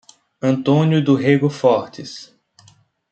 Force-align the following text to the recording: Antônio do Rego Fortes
Antônio 0.41 1.03
do 1.03 1.13
Rego 1.13 1.47
Fortes 1.47 2.35